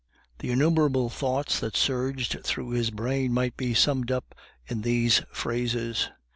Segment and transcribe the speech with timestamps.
[0.39, 4.33] The innumerable thoughts that surged through his brain might be summed up
[4.65, 6.09] in these phrases.